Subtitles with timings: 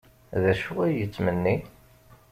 [0.41, 1.55] D acu ay yettmenni?